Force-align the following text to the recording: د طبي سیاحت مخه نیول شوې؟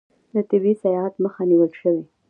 د 0.33 0.35
طبي 0.49 0.73
سیاحت 0.81 1.13
مخه 1.23 1.41
نیول 1.49 1.71
شوې؟ 1.81 2.03